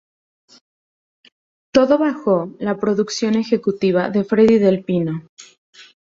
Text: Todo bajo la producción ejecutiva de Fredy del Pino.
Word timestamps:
Todo 1.71 1.99
bajo 1.99 2.55
la 2.57 2.75
producción 2.79 3.35
ejecutiva 3.35 4.09
de 4.09 4.23
Fredy 4.23 4.57
del 4.57 4.83
Pino. 4.83 5.27